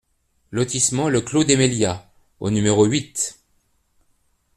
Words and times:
Lotissement 0.49 1.09
Le 1.09 1.21
Clos 1.21 1.43
des 1.43 1.55
Melias 1.55 2.09
au 2.39 2.49
numéro 2.49 2.85
huit 2.87 3.37